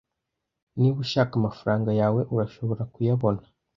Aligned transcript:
Niba 0.79 0.97
ushaka 1.05 1.33
amafaranga 1.35 1.89
yawe, 2.01 2.21
urashobora 2.33 2.83
kuyabona. 2.93 3.41